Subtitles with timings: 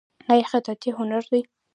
[0.31, 1.41] آیا خطاطي هنر دی؟